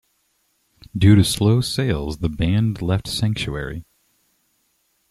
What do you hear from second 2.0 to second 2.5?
the